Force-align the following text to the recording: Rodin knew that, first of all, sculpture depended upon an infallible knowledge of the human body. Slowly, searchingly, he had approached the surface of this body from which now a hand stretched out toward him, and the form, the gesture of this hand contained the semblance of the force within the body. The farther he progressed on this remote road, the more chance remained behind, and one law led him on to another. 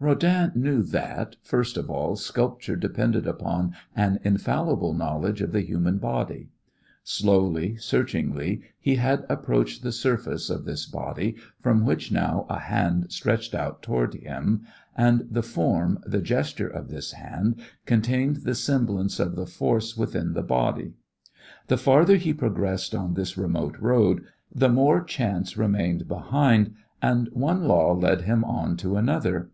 Rodin 0.00 0.52
knew 0.54 0.82
that, 0.84 1.36
first 1.42 1.76
of 1.76 1.90
all, 1.90 2.16
sculpture 2.16 2.76
depended 2.76 3.26
upon 3.26 3.74
an 3.94 4.20
infallible 4.24 4.94
knowledge 4.94 5.42
of 5.42 5.52
the 5.52 5.60
human 5.60 5.98
body. 5.98 6.48
Slowly, 7.04 7.76
searchingly, 7.76 8.62
he 8.80 8.94
had 8.94 9.26
approached 9.28 9.82
the 9.82 9.92
surface 9.92 10.48
of 10.48 10.64
this 10.64 10.86
body 10.86 11.36
from 11.62 11.84
which 11.84 12.10
now 12.10 12.46
a 12.48 12.58
hand 12.58 13.12
stretched 13.12 13.54
out 13.54 13.82
toward 13.82 14.14
him, 14.14 14.62
and 14.96 15.24
the 15.30 15.42
form, 15.42 15.98
the 16.06 16.22
gesture 16.22 16.68
of 16.68 16.88
this 16.88 17.12
hand 17.12 17.60
contained 17.84 18.36
the 18.36 18.54
semblance 18.54 19.20
of 19.20 19.36
the 19.36 19.44
force 19.44 19.94
within 19.94 20.32
the 20.32 20.42
body. 20.42 20.94
The 21.66 21.76
farther 21.76 22.16
he 22.16 22.32
progressed 22.32 22.94
on 22.94 23.12
this 23.12 23.36
remote 23.36 23.76
road, 23.78 24.22
the 24.50 24.70
more 24.70 25.02
chance 25.04 25.58
remained 25.58 26.08
behind, 26.08 26.72
and 27.02 27.28
one 27.34 27.64
law 27.68 27.92
led 27.92 28.22
him 28.22 28.42
on 28.42 28.78
to 28.78 28.96
another. 28.96 29.50